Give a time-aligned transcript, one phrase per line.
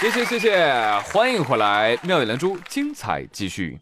[0.00, 3.78] 谢谢谢谢，欢迎回来，妙语连珠，精彩继续。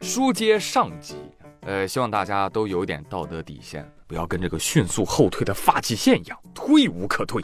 [0.00, 1.14] 书接上集，
[1.60, 7.40] 呃，希望大家都有一点道德底线，不要跟这个迅速后退的发际线一样，退无可退。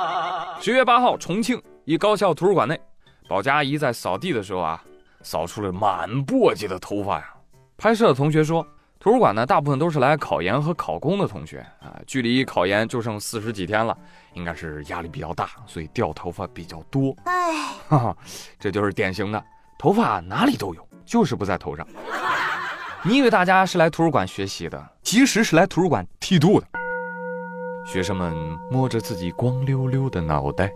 [0.62, 2.80] 十月八号，重庆一高校图书馆内，
[3.28, 4.82] 保洁阿姨在扫地的时候啊，
[5.20, 7.34] 扫出了满簸箕的头发呀。
[7.76, 8.66] 拍摄的同学说，
[9.02, 13.98] 图书馆呢，大部分都是来考研和考公的同学啊，距离考研就剩四十几天了，
[14.34, 17.12] 应该是压力比较大，所以掉头发比较多。
[17.24, 17.52] 哎，
[17.88, 18.16] 哈哈，
[18.60, 19.44] 这就是典型的
[19.76, 20.88] 头发哪里都有。
[21.04, 21.84] 就是不在头上。
[23.02, 26.66] 你以为大家是来图书馆学习的，其实是来图书馆剃度的。
[27.84, 28.32] 学生们
[28.70, 30.72] 摸着自己光溜溜的脑袋，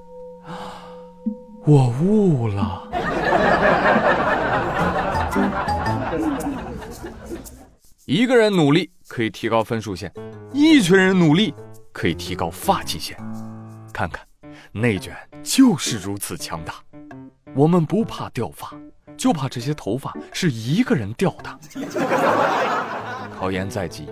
[1.65, 2.83] 我悟了。
[8.06, 10.12] 一个人努力可以提高分数线，
[10.52, 11.52] 一群人努力
[11.91, 13.16] 可以提高发际线。
[13.92, 14.24] 看看，
[14.70, 16.75] 内卷就是如此强大。
[17.53, 18.72] 我们不怕掉发。
[19.16, 21.58] 就怕这些头发是一个人掉的。
[23.36, 24.09] 考研在即，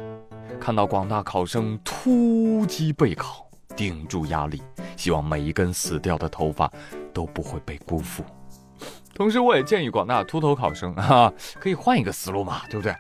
[0.59, 4.61] 看到广大考生突击备考，顶住压力，
[4.97, 6.69] 希望每一根死掉的头发
[7.13, 8.25] 都不会被辜负。
[9.15, 12.93] 同时，我也建议广大秃头考生啊，可以换一个思路嘛，对不对？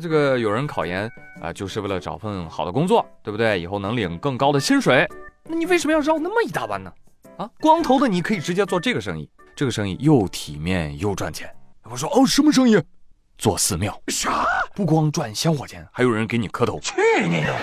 [0.00, 3.60] 这个有人考研啊，就是为了找份好的工作，对不对？
[3.60, 5.08] 以后能领更高的薪水，
[5.44, 6.92] 那你为什么要绕那么一大弯呢？
[7.36, 9.28] 啊，光头的你可以直接做这个生意。
[9.56, 11.48] 这个生意又体面又赚钱。
[11.84, 12.76] 我说哦，什么生意？
[13.38, 13.96] 做寺庙。
[14.08, 14.44] 啥？
[14.74, 16.78] 不光赚香火钱，还有人给你磕头。
[16.80, 16.92] 去
[17.28, 17.54] 你的！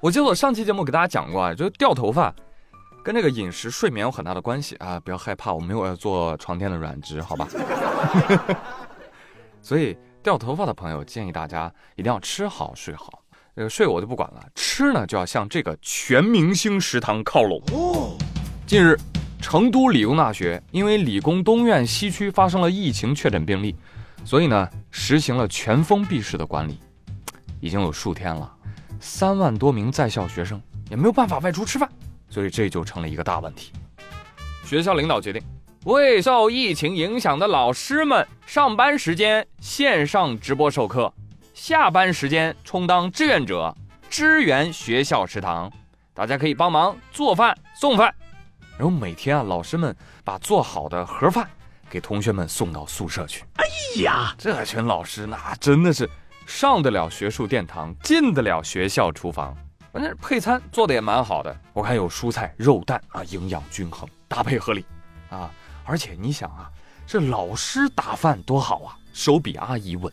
[0.00, 2.34] 我记得我上期节目给大家讲过啊，就是掉头发
[3.02, 7.48] 跟这个饮食睡眠有很大的关系啊，不要害怕，我没有要做床垫的软植，好吧？
[9.62, 13.22] 所以掉头发的朋友建议大家一定要吃好睡好。
[13.56, 17.60] 这个睡我就不管了，吃呢就要向这个全明星食堂靠拢。
[17.72, 18.16] 哦
[18.66, 18.96] 近日，
[19.40, 23.74] 成都理工大学因为理工东院西区发生了疫情确诊病例，
[24.24, 26.78] 所以呢实行了全封闭式的管理，
[27.60, 28.50] 已经有数天了，
[29.00, 31.90] 三万多名在校学生也没有办法外出吃饭，
[32.30, 33.72] 所以这就成了一个大问题。
[34.64, 35.42] 学校领导决定，
[35.84, 41.12] 未受疫情影响的老师们上班时间线上直播授课。
[41.52, 43.74] 下班时间充当志愿者，
[44.08, 45.70] 支援学校食堂，
[46.14, 48.14] 大家可以帮忙做饭送饭，
[48.78, 51.46] 然后每天啊，老师们把做好的盒饭
[51.90, 53.44] 给同学们送到宿舍去。
[53.56, 56.08] 哎呀，这群老师那真的是
[56.46, 59.54] 上得了学术殿堂，进得了学校厨房，
[59.92, 64.86] 关键是配餐做的也蛮好的，我看有蔬菜、肉蛋啊，营养均衡，搭配合理
[65.30, 65.50] 啊。
[65.84, 66.70] 而且你想啊，
[67.06, 70.12] 这老师打饭多好啊，手比阿姨稳。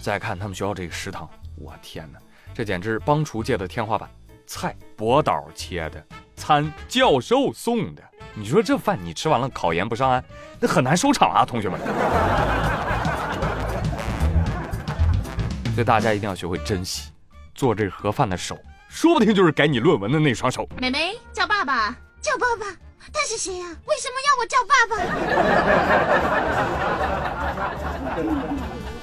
[0.00, 2.20] 再看他们学校这个食堂，我天哪，
[2.54, 4.08] 这简直是帮厨界的天花板！
[4.46, 6.06] 菜博导切的，
[6.36, 8.02] 餐教授送的，
[8.34, 10.24] 你说这饭你吃完了，考研不上岸，
[10.60, 11.80] 那很难收场啊，同学们。
[15.74, 17.10] 所以大家一定要学会珍惜
[17.54, 18.58] 做这盒饭的手，
[18.88, 20.68] 说不定就是改你论文的那双手。
[20.78, 22.66] 妹妹叫爸爸，叫爸爸，
[23.12, 23.66] 他是谁呀？
[23.86, 24.96] 为什么要我叫爸爸？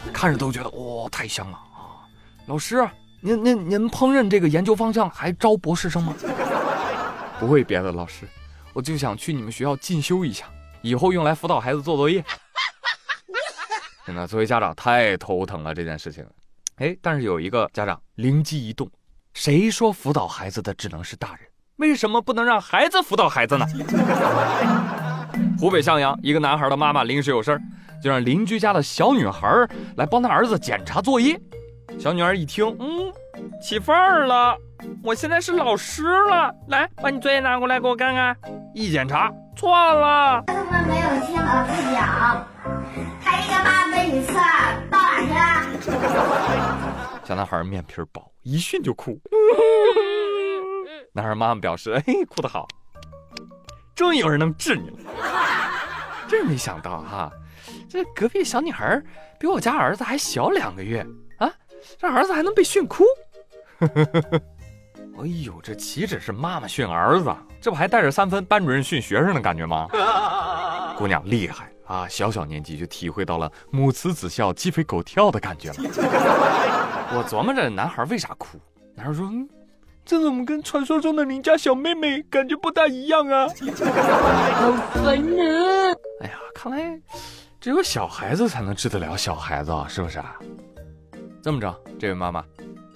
[0.14, 2.04] 看着都觉得哇，太香了啊！
[2.48, 2.88] 老师，
[3.22, 6.14] 您您您烹饪这个研究方向还招博士生吗？
[7.40, 8.28] 不会别的，老师，
[8.74, 10.46] 我就想去你们学校进修一下，
[10.82, 12.24] 以后用来辅导孩子做作业。
[14.06, 16.26] 真的，作为家长太头疼了这件事情。
[16.80, 18.90] 哎，但是有一个家长灵机一动，
[19.34, 21.40] 谁说辅导孩子的只能是大人？
[21.76, 23.66] 为什么不能让孩子辅导孩子呢？
[25.60, 27.62] 湖北襄阳一个男孩的妈妈临时有事儿，
[28.02, 31.38] 就让邻居家的小女孩来帮他儿子检查作业。
[32.00, 33.12] 小女儿一听，嗯，
[33.62, 34.56] 起范儿了，
[35.04, 38.34] 我现在是老师了，来，把你作业拿过来给我看看。
[38.74, 40.42] 一检查，错了。
[40.48, 42.48] 他们没有听老师讲，
[43.22, 44.34] 还一个八美女测
[44.90, 47.22] 到哪去了？
[47.24, 49.20] 小男孩面皮薄，一训就哭。
[51.14, 52.68] 男孩妈妈表示，哎，哭得好。
[53.96, 54.98] 终于有人能治你了，
[56.28, 57.32] 真是没想到哈！
[57.90, 59.02] 这隔壁小女孩
[59.38, 61.06] 比我家儿子还小两个月
[61.38, 61.52] 啊，
[61.98, 63.04] 这儿子还能被训哭？
[63.80, 69.88] 哎呦，这岂止是妈妈训儿子，这不还带着三分班主任训学生的感觉吗？
[70.98, 75.76] 姑娘厉害啊，小小年纪就体会到了母慈子孝、鸡飞狗跳的感觉了。
[77.12, 78.60] 我琢磨着男孩为啥哭，
[78.96, 79.28] 男孩说。
[80.06, 83.48] 这怎么跟传说中的邻家小妹妹感觉不大一样啊？
[83.48, 84.72] 好
[85.04, 85.44] 烦呢！
[86.22, 87.00] 哎呀，看来
[87.60, 90.36] 只有小孩子才能治得了小孩子啊，是不是啊？
[91.44, 92.44] 这么着，这位妈妈，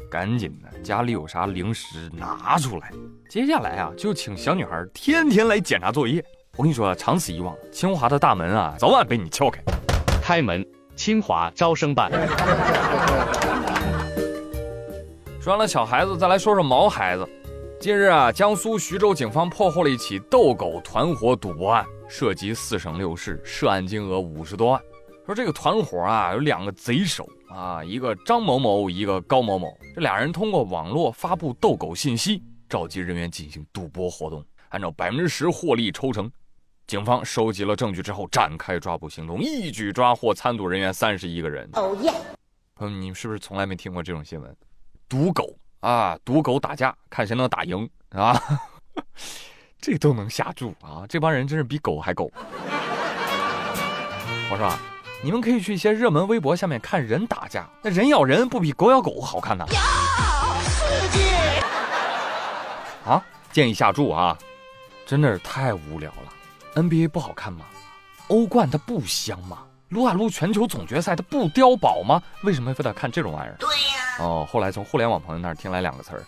[0.10, 2.92] 赶紧的，家里有啥零食拿出来。
[3.30, 6.24] 接下来啊，就请小女孩天天来检查作业。
[6.56, 9.60] 我跟你说，长此以往，清华的大门啊，早晚被你撬开。
[10.22, 10.64] 开门，
[10.96, 12.12] 清华招生办。
[15.42, 17.28] 说完了小孩子，再来说说毛孩子。
[17.80, 24.80] 近日啊，江苏徐州警方破获了一起斗狗团伙赌博案，涉及四省六市，涉案金额五十多万。
[25.26, 29.76] 说这个团伙啊，有两个贼手啊，一个张某某，一个高某某。
[29.96, 36.32] 这俩人通过网络发布斗狗信息，召集人员进行赌博活动，按照百分之十获利抽成。
[36.86, 41.68] 警方收集了证据之后，展开抓捕行动，一举抓获参赌人员三十一个人。
[41.74, 42.12] 哦耶！
[42.76, 44.56] 朋友们，你们是不是从来没听过这种新闻？
[45.08, 45.56] 赌狗。
[45.80, 48.42] 啊，赌狗打架，看谁能打赢啊！
[49.82, 51.04] 这都能下注啊！
[51.10, 52.32] 这帮人真是比狗还狗。
[54.50, 54.74] 我说，
[55.22, 59.66] 你们可以去一些热门微博下面看人打架，那人咬人不比狗咬狗好看呐？
[63.06, 63.22] 啊，
[63.52, 64.38] 建议下注啊！
[65.06, 66.34] 真的是太无聊了。
[66.76, 67.66] NBA 不好看吗？
[68.30, 69.60] 欧冠它不香吗？
[69.90, 72.22] 撸啊撸全球总决赛它不碉堡吗？
[72.44, 73.56] 为什么非得看这种玩意儿？
[73.60, 74.18] 对呀。
[74.20, 76.24] 哦，后来从互联网朋友那儿听来两个词儿，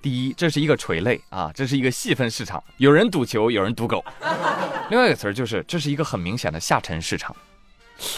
[0.00, 3.98] 第一，这是一个垂类啊，这是一个细分市场，有人赌球，有人赌狗；
[4.88, 7.36] 另外一个词儿就是，这是一个很明显的下沉市场。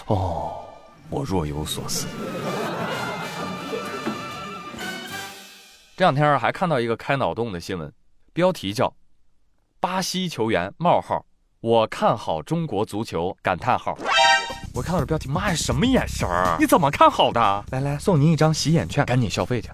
[0.07, 0.65] 哦，
[1.11, 2.07] 我若有所思。
[5.97, 7.93] 这两天还看到一个开脑洞的新闻，
[8.33, 8.93] 标题叫
[9.79, 11.25] “巴西球员冒号
[11.63, 13.97] 我看好中国足球感叹号”。
[14.75, 16.57] 我看到这标题，妈呀，什么眼神儿？
[16.59, 17.65] 你怎么看好的？
[17.71, 19.71] 来来，送您一张洗眼券，赶紧消费去。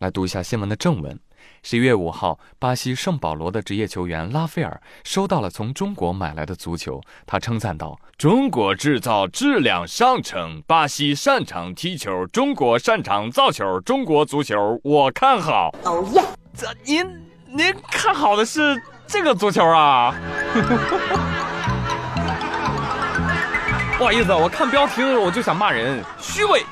[0.00, 1.18] 来读一下新闻的正文：
[1.62, 10.62] 十一月五号，巴西圣保罗的职业球员拉斐尔收到了从中国买来的足球，他称赞道：“中国制造，质量上乘。
[10.66, 13.80] 巴西擅长踢球，中国擅长造球。
[13.80, 16.22] 中国足球，我看好。”哦耶！
[16.54, 17.06] 这您
[17.50, 20.14] 您看好的是这个足球啊？
[23.96, 26.62] 不好意思，我看标题的时候我就想骂人，虚伪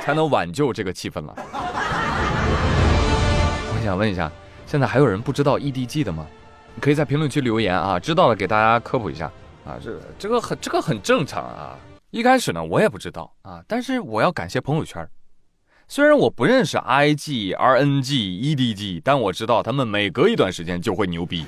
[0.03, 1.35] 才能挽救这个气氛了。
[3.73, 4.31] 我想问一下，
[4.67, 6.27] 现在还有人不知道 EDG 的吗？
[6.75, 9.33] 你可以在评论区留言啊，知道了给大家科普一下
[9.65, 9.79] 啊。
[9.83, 11.75] 这这个很这个很正常啊。
[12.11, 15.09] 一开始呢，我也不知道啊，但是我要感谢朋友圈。
[15.89, 21.47] 虽然我不认识 IG、RNG、EDG，但我知道他们每隔一段时间就会牛逼。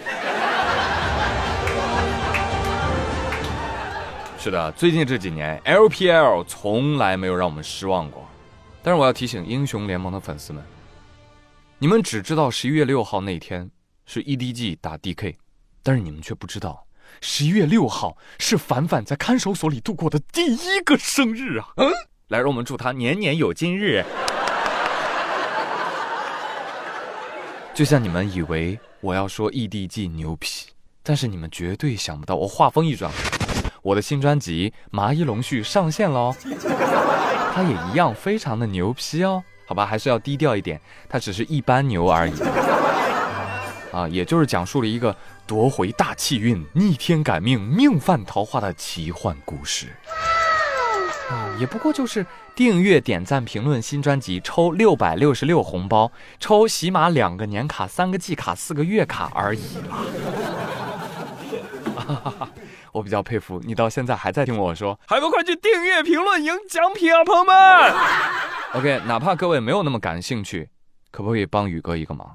[4.43, 8.29] 是的，最近这几年 LPL 从来没有让我们失望过。
[8.83, 10.61] 但是我要提醒英雄联盟的粉丝们，
[11.79, 13.71] 你们只知道十一月六号那天
[14.05, 15.37] 是 EDG 打 DK，
[15.85, 16.85] 但是你们却不知道
[17.21, 21.69] 十一月六号是凡凡在看守所里度过的第一个生日啊！
[21.77, 21.93] 嗯，
[22.27, 24.05] 来，让我们祝他年年有今日。
[27.73, 30.67] 就像你们以为我要说 EDG 牛皮，
[31.05, 33.09] 但是你们绝对想不到，我话锋一转。
[33.83, 36.33] 我的新专辑《麻衣龙絮》上线喽，
[37.53, 42.33] 它也一样非常的牛批哦，好吧，还是要低调一点，它只是一般牛而已。
[43.93, 45.15] 啊，也就是讲述了一个
[45.47, 49.89] 夺回大气运、逆天改命、命犯桃花的奇幻故事。
[51.29, 52.25] 啊，也不过就是
[52.55, 59.61] 订阅、点赞、评论新专辑，抽六百六十六红包，抽喜马两个年卡、三个季卡、四个月卡而已
[59.91, 59.99] 啦。
[62.93, 67.55] 我比较佩服你，到现在还在听我说，还不快去订阅、评论、赢奖品啊，朋友们
[68.75, 70.69] ！OK，哪怕各位没有那么感兴趣，
[71.11, 72.31] 可不可以帮宇哥一个忙？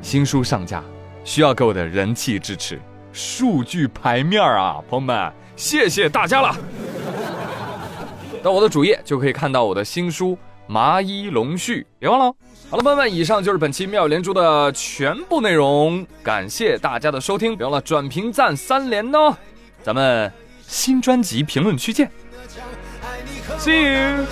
[0.00, 0.82] 新书上架，
[1.24, 2.80] 需要各位的人气支持，
[3.12, 6.56] 数据牌面啊，朋友们，谢谢大家了。
[8.42, 10.30] 到我的主页就可以看到我的新书
[10.66, 12.32] 《麻衣龙絮》，别忘了。
[12.70, 19.36] 好了，朋友们，以上就是本期妙连珠的全部内容，感谢大家的收听，别忘了转评赞三连哦。
[19.88, 20.30] 咱们
[20.66, 22.10] 新专辑评论区见
[23.58, 24.26] ，See you。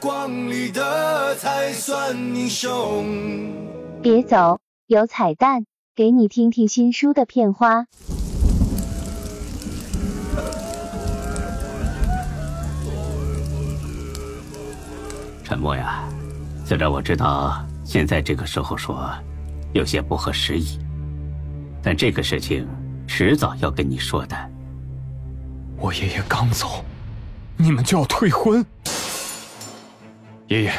[0.00, 3.06] 光里的才算英雄。
[4.02, 4.58] 别走，
[4.88, 5.64] 有彩蛋，
[5.96, 7.86] 给你听听新书的片花。
[15.42, 16.06] 沉默呀，
[16.66, 19.10] 虽然我知道现在这个时候说
[19.72, 20.78] 有些不合时宜，
[21.82, 22.68] 但这个事情
[23.08, 24.36] 迟早要跟你说的。
[25.78, 26.84] 我爷爷刚走，
[27.56, 28.62] 你们就要退婚。
[30.48, 30.72] 爷爷，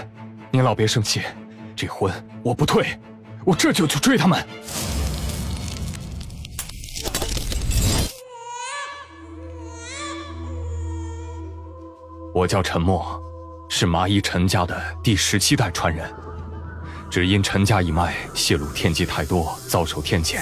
[0.52, 1.22] 您老别生气，
[1.76, 3.00] 这婚我不退，
[3.44, 4.46] 我这就去追他们。
[12.38, 13.20] 我叫陈默，
[13.68, 16.08] 是麻衣陈家的第十七代传人，
[17.10, 20.38] 只因陈家一脉泄露天机太多，遭受天谴，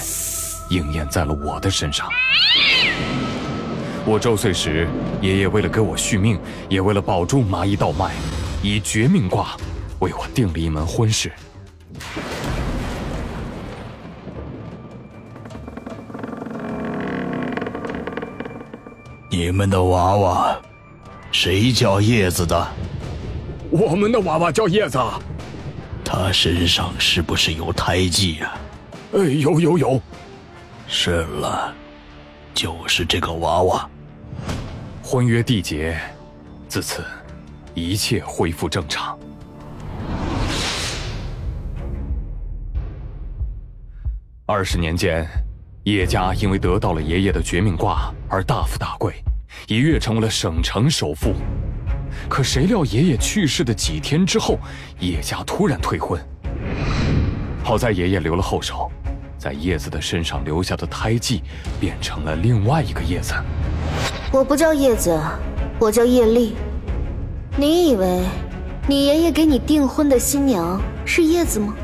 [0.69, 2.09] 应验在了我的身上。
[4.05, 4.89] 我周岁时，
[5.21, 6.37] 爷爷为了给我续命，
[6.67, 8.11] 也为了保住麻衣道脉。
[8.61, 9.55] 以绝命卦
[9.99, 11.31] 为我定了一门婚事。
[19.29, 20.57] 你们的娃娃，
[21.37, 22.67] 谁叫叶子的？
[23.69, 24.97] 我们的娃娃叫叶子。
[26.01, 28.53] 他身上是不是有胎记呀？
[29.13, 30.01] 哎，有有有。
[30.87, 31.73] 是了，
[32.53, 33.89] 就是这个娃娃。
[35.03, 35.99] 婚约缔结，
[36.69, 37.03] 自此。
[37.73, 39.19] 一切恢复正常。
[44.45, 45.27] 二十年间，
[45.83, 49.13] 叶家因为得到了爷爷的绝命卦而大富大贵，
[49.67, 51.33] 一跃成为了省城首富。
[52.29, 54.57] 可谁料爷爷去世的几天之后，
[55.00, 56.19] 叶家突然退婚。
[57.63, 58.89] 好在爷爷留了后手，
[59.38, 61.43] 在叶子的身上留下的胎记
[61.79, 63.33] 变成了另外一个叶子。
[64.31, 65.19] 我不叫叶子，
[65.79, 66.55] 我叫叶丽。
[67.57, 68.21] 你以为
[68.88, 71.75] 你爷爷给你订婚的新娘是叶子吗？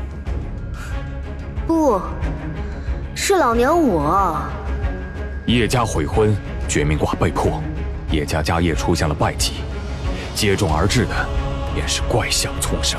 [1.66, 2.00] 不
[3.14, 4.40] 是老娘我。
[5.46, 6.34] 叶家悔婚，
[6.72, 7.62] 绝命卦被破，
[8.10, 9.52] 叶家家业出现了败绩，
[10.34, 11.28] 接踵而至的
[11.74, 12.98] 便是怪象丛生。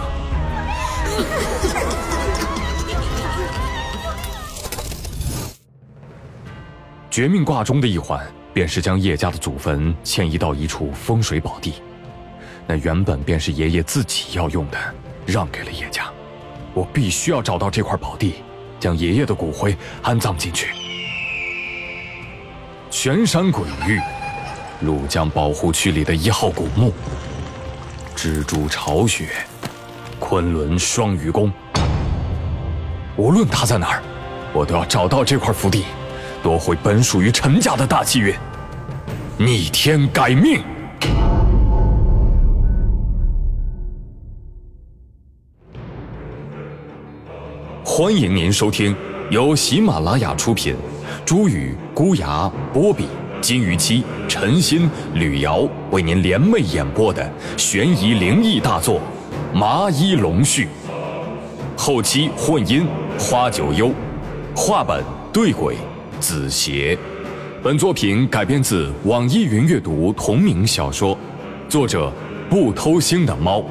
[7.10, 11.82] 绝命卦中的一环，便是将叶家的祖坟迁移到一处风水宝地。
[12.68, 14.78] 那原本便是爷爷自己要用的，
[15.26, 16.12] 让给了叶家。
[16.76, 18.36] 我必须要找到这块宝地，
[18.80, 20.83] 将爷爷的骨灰安葬进去。
[22.94, 24.00] 玄山鬼域，
[24.86, 26.94] 庐江保护区里的一号古墓，
[28.16, 29.30] 蜘蛛巢穴，
[30.20, 31.52] 昆仑双鱼宫。
[33.18, 34.04] 无论他在哪儿，
[34.54, 35.86] 我都要找到这块福地，
[36.44, 38.36] 夺回本属于陈家的大气运，
[39.40, 40.62] 逆天改命。
[47.84, 48.96] 欢迎您收听
[49.32, 50.76] 由喜马拉雅出品，
[51.26, 53.06] 朱宇、孤牙、波比、
[53.42, 59.00] 金鱼期、陈鑫、吕瑶为您联袂演播的悬疑灵异大作
[59.58, 60.66] 《麻衣龙絮》，
[61.78, 62.86] 后期混音
[63.18, 63.92] 花九幽，
[64.56, 65.76] 画本对鬼
[66.20, 66.98] 子邪。
[67.62, 71.18] 本作品改编自网易云阅读同名小说，
[71.70, 72.12] 作者
[72.50, 73.64] 不偷腥的猫。